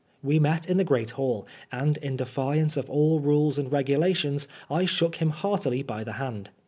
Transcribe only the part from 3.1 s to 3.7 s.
rules